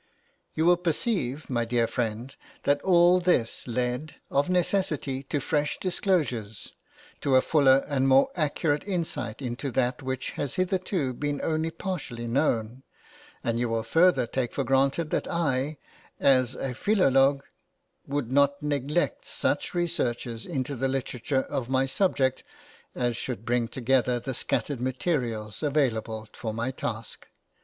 [0.55, 6.73] You will perceive, my dear friend, that all this led, of necessity, to fresh disclosures,
[7.19, 12.25] to a fuller and more accurate insight into that which had hitherto been only partially
[12.25, 12.81] known;
[13.43, 15.77] and you will further take for granted that I,
[16.19, 17.41] as a "philolog,"
[18.07, 22.41] would not neglect such researches into the literature of my subject
[22.95, 27.27] as should bring together the scattered materials available for my task.